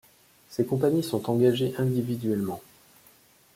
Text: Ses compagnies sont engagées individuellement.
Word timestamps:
Ses 0.49 0.65
compagnies 0.65 1.03
sont 1.03 1.29
engagées 1.29 1.75
individuellement. 1.77 2.59